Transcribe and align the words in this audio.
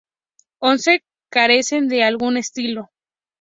Once 0.59 1.03
carecen 1.29 1.87
de 1.87 2.01
algún 2.03 2.35
estilo. 2.37 2.89